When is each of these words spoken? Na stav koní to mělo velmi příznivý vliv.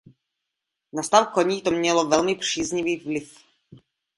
Na 0.93 1.03
stav 1.03 1.25
koní 1.27 1.61
to 1.61 1.71
mělo 1.71 2.05
velmi 2.07 2.35
příznivý 2.35 2.97
vliv. 2.97 3.43